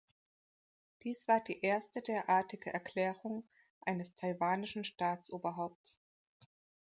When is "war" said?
1.27-1.41